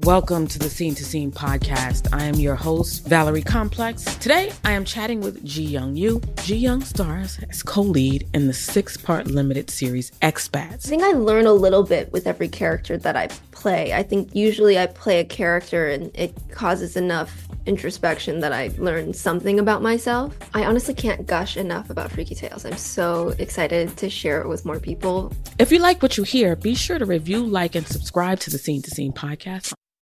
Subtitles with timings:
[0.00, 2.12] Welcome to the Scene to Scene podcast.
[2.12, 4.02] I am your host, Valerie Complex.
[4.16, 6.20] Today, I am chatting with Ji Young Yoo.
[6.42, 10.86] Ji Young stars as co lead in the six part limited series Expats.
[10.86, 13.28] I think I learn a little bit with every character that I
[13.64, 13.94] play.
[13.94, 19.14] I think usually I play a character and it causes enough introspection that I learn
[19.14, 20.36] something about myself.
[20.52, 22.66] I honestly can't gush enough about Freaky Tales.
[22.66, 25.32] I'm so excited to share it with more people.
[25.58, 28.58] If you like what you hear, be sure to review, like, and subscribe to the
[28.58, 29.72] Scene to Scene podcast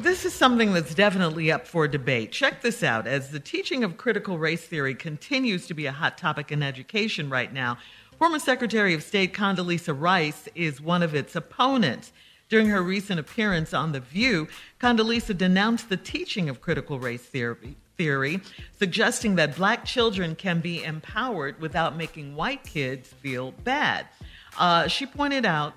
[0.00, 2.30] This is something that's definitely up for debate.
[2.30, 3.08] Check this out.
[3.08, 7.28] As the teaching of critical race theory continues to be a hot topic in education
[7.28, 7.78] right now,
[8.16, 12.12] former Secretary of State Condoleezza Rice is one of its opponents.
[12.48, 14.46] During her recent appearance on The View,
[14.80, 18.40] Condoleezza denounced the teaching of critical race theory, theory,
[18.78, 24.06] suggesting that black children can be empowered without making white kids feel bad.
[24.56, 25.76] Uh, she pointed out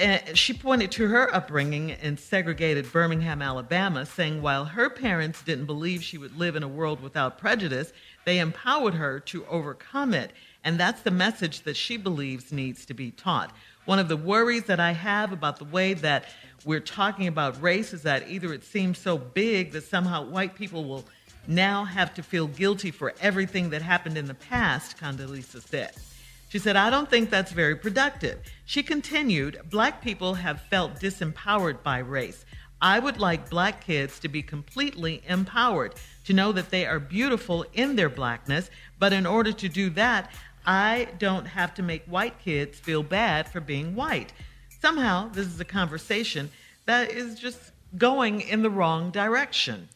[0.00, 5.66] and she pointed to her upbringing in segregated Birmingham, Alabama, saying while her parents didn't
[5.66, 7.92] believe she would live in a world without prejudice,
[8.24, 10.32] they empowered her to overcome it.
[10.64, 13.54] And that's the message that she believes needs to be taught.
[13.84, 16.24] One of the worries that I have about the way that
[16.64, 20.84] we're talking about race is that either it seems so big that somehow white people
[20.84, 21.04] will
[21.46, 25.92] now have to feel guilty for everything that happened in the past, Condoleezza said.
[26.50, 28.40] She said, I don't think that's very productive.
[28.66, 32.44] She continued, Black people have felt disempowered by race.
[32.82, 35.94] I would like black kids to be completely empowered,
[36.24, 38.68] to know that they are beautiful in their blackness,
[38.98, 40.32] but in order to do that,
[40.66, 44.32] I don't have to make white kids feel bad for being white.
[44.80, 46.50] Somehow, this is a conversation
[46.86, 47.60] that is just
[47.96, 49.88] going in the wrong direction.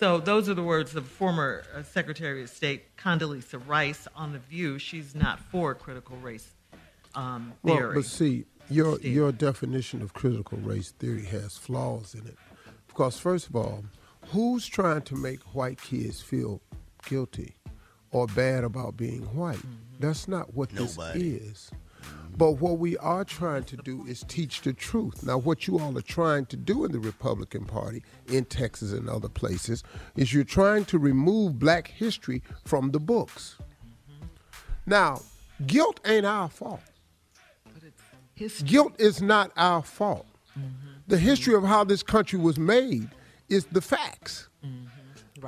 [0.00, 4.38] So those are the words of former uh, Secretary of State Condoleezza Rice on The
[4.38, 4.78] View.
[4.78, 6.54] She's not for critical race
[7.14, 7.88] um, theory.
[7.88, 12.38] Well, but see, your, your definition of critical race theory has flaws in it.
[12.88, 13.84] Because, first of all,
[14.28, 16.62] who's trying to make white kids feel
[17.06, 17.56] guilty
[18.10, 19.58] or bad about being white?
[19.58, 20.00] Mm-hmm.
[20.00, 21.32] That's not what Nobody.
[21.32, 21.70] this is.
[22.40, 25.26] But what we are trying to do is teach the truth.
[25.26, 29.10] Now, what you all are trying to do in the Republican Party, in Texas and
[29.10, 29.84] other places,
[30.16, 33.58] is you're trying to remove black history from the books.
[34.86, 35.20] Now,
[35.66, 36.80] guilt ain't our fault.
[38.64, 40.24] Guilt is not our fault.
[41.08, 43.10] The history of how this country was made
[43.50, 44.48] is the facts.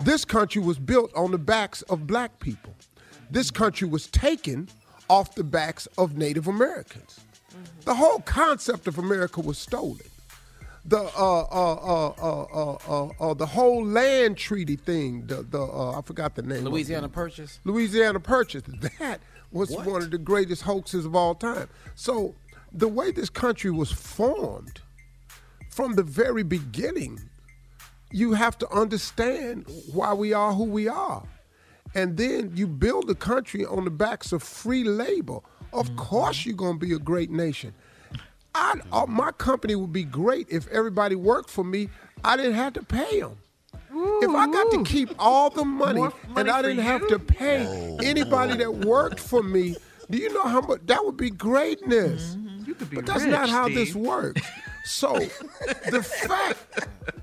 [0.03, 2.75] This country was built on the backs of black people.
[3.31, 4.69] This country was taken
[5.09, 7.21] off the backs of Native Americans.
[7.51, 7.63] Mm-hmm.
[7.85, 10.01] The whole concept of America was stolen.
[10.85, 15.27] The uh, uh, uh, uh, the whole land treaty thing.
[15.27, 16.65] The the I forgot the name.
[16.65, 17.61] Louisiana Purchase.
[17.65, 18.65] Louisiana Purchase.
[18.99, 19.21] That
[19.53, 19.87] was what?
[19.87, 21.69] one of the greatest hoaxes of all time.
[21.95, 22.35] So
[22.73, 24.81] the way this country was formed
[25.69, 27.21] from the very beginning,
[28.11, 31.23] you have to understand why we are who we are.
[31.95, 35.39] And then you build a country on the backs of free labor.
[35.73, 35.97] Of mm-hmm.
[35.97, 37.75] course, you're going to be a great nation.
[38.55, 41.89] I, uh, my company would be great if everybody worked for me.
[42.25, 43.39] I didn't have to pay them.
[43.95, 47.19] Ooh, if I got to keep all the money, money and I didn't have to
[47.19, 49.77] pay oh, anybody that worked for me,
[50.11, 52.37] do you know how much that would be greatness?
[52.37, 52.65] Mm-hmm.
[52.67, 53.77] You could be but that's rich, not how Steve.
[53.77, 54.43] this works.
[54.85, 55.17] So
[55.91, 56.59] the fact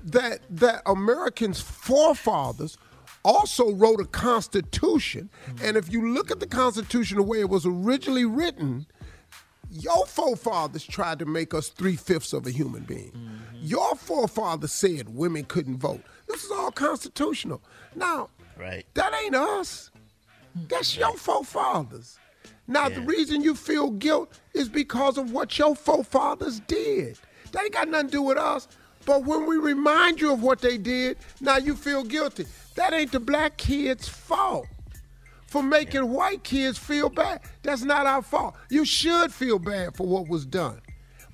[0.04, 2.78] that that Americans' forefathers
[3.24, 5.64] also wrote a constitution, mm-hmm.
[5.64, 8.86] and if you look at the constitution the way it was originally written,
[9.70, 13.12] your forefathers tried to make us three fifths of a human being.
[13.12, 13.56] Mm-hmm.
[13.60, 16.02] Your forefathers said women couldn't vote.
[16.26, 17.62] This is all constitutional.
[17.94, 18.84] Now, right.
[18.94, 19.90] that ain't us.
[20.68, 22.18] That's your forefathers.
[22.66, 22.96] Now, yeah.
[22.96, 27.18] the reason you feel guilt is because of what your forefathers did.
[27.52, 28.68] That ain't got nothing to do with us.
[29.06, 32.46] But when we remind you of what they did, now you feel guilty.
[32.76, 34.66] That ain't the black kids' fault
[35.46, 37.40] for making white kids feel bad.
[37.62, 38.54] That's not our fault.
[38.70, 40.80] You should feel bad for what was done.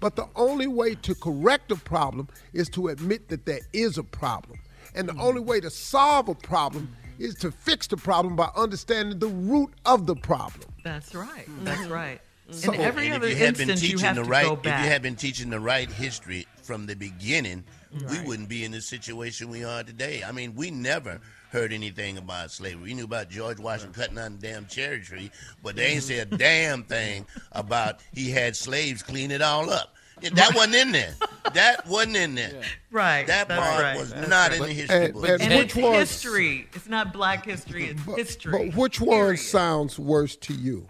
[0.01, 4.03] But the only way to correct a problem is to admit that there is a
[4.03, 4.59] problem.
[4.95, 8.49] And the mm only way to solve a problem is to fix the problem by
[8.57, 10.69] understanding the root of the problem.
[10.85, 11.47] That's right.
[11.49, 12.21] mm That's right.
[12.51, 14.29] So, In every and other if you had instance, been you teaching have the to
[14.29, 14.79] right, go back.
[14.81, 18.11] If you had been teaching the right history from the beginning, Right.
[18.11, 20.23] we wouldn't be in the situation we are today.
[20.27, 21.21] I mean, we never
[21.53, 22.83] heard anything about slavery.
[22.83, 25.31] We knew about George Washington cutting down the damn cherry tree,
[25.63, 26.29] but they ain't mm-hmm.
[26.31, 29.95] said a damn thing about he had slaves clean it all up.
[30.33, 31.15] That wasn't in there.
[31.53, 32.63] That wasn't in there.
[32.91, 33.27] Right.
[33.27, 33.99] That that's part right.
[33.99, 34.61] was That's not right.
[34.61, 35.29] in the history and- book.
[35.29, 36.69] and And which it's was- history.
[36.75, 37.89] It's not black history.
[37.91, 38.71] It's history.
[38.71, 40.89] But which one sounds worse to you?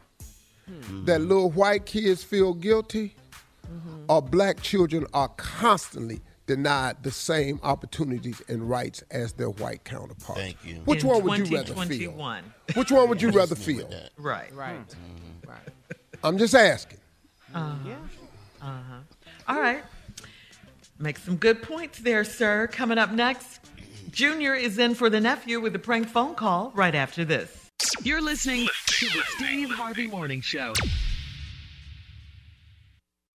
[0.69, 1.05] Hmm.
[1.07, 3.15] That little white kids feel guilty,
[4.09, 10.41] or black children are constantly denied the same opportunities and rights as their white counterparts?
[10.41, 10.77] Thank you.
[10.85, 12.13] Which In one would you rather feel?
[12.13, 12.45] 2021.
[12.75, 13.89] Which one would you rather feel?
[14.17, 14.55] Right.
[14.55, 14.79] Right.
[16.25, 16.99] I'm just asking.
[17.55, 17.91] Uh-huh.
[18.63, 18.95] Uh-huh.
[19.49, 19.83] All right.
[20.99, 22.69] Make some good points there, sir.
[22.69, 23.61] Coming up next,
[24.11, 27.71] Junior is in for the nephew with a prank phone call right after this.
[28.03, 30.73] You're listening to the Steve Harvey Morning Show.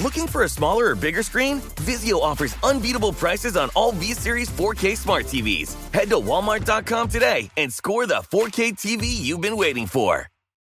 [0.00, 1.60] Looking for a smaller or bigger screen?
[1.86, 5.74] Vizio offers unbeatable prices on all V-Series 4K smart TVs.
[5.92, 10.26] Head to walmart.com today and score the 4K TV you've been waiting for.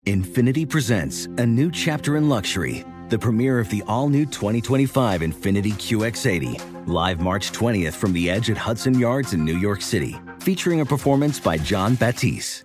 [0.07, 5.75] Infiniti presents a new chapter in luxury, the premiere of the all new 2025 Infiniti
[5.75, 10.81] QX80, live March 20th from the edge at Hudson Yards in New York City, featuring
[10.81, 12.65] a performance by Jon Batiste.